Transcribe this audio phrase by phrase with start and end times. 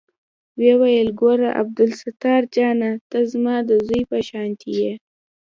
[0.57, 4.93] ويې ويل ګوره عبدالستار جانه ته زما د زوى په شانتې يې.